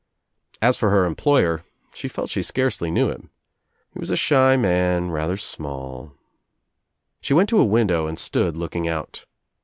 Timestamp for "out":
8.87-9.27